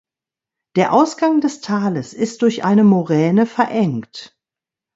[0.77, 4.35] Der Ausgang des Tales ist durch eine Moräne verengt.